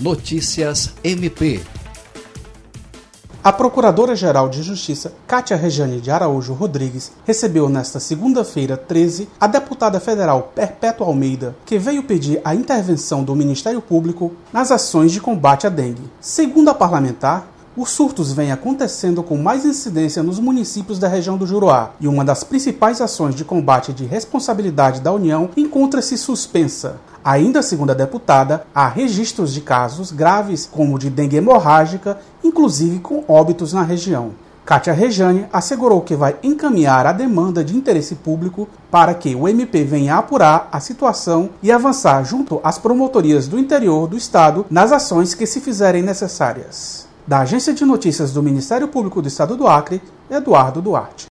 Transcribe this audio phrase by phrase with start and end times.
[0.00, 1.60] Notícias MP.
[3.42, 9.98] A Procuradora-Geral de Justiça, Cátia Rejane de Araújo Rodrigues, recebeu nesta segunda-feira 13 a deputada
[9.98, 15.66] federal Perpétua Almeida, que veio pedir a intervenção do Ministério Público nas ações de combate
[15.66, 16.08] à dengue.
[16.20, 21.46] Segundo a parlamentar, os surtos vêm acontecendo com mais incidência nos municípios da região do
[21.46, 27.00] Juruá, e uma das principais ações de combate de responsabilidade da União encontra-se suspensa.
[27.28, 33.22] Ainda segundo a deputada, há registros de casos graves como de dengue hemorrágica, inclusive com
[33.28, 34.30] óbitos na região.
[34.64, 39.84] Kátia Rejane assegurou que vai encaminhar a demanda de interesse público para que o MP
[39.84, 45.34] venha apurar a situação e avançar junto às promotorias do interior do Estado nas ações
[45.34, 47.06] que se fizerem necessárias.
[47.26, 51.26] Da Agência de Notícias do Ministério Público do Estado do Acre, Eduardo Duarte.